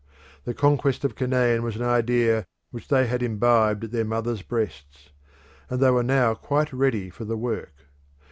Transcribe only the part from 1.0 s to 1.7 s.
of Canaan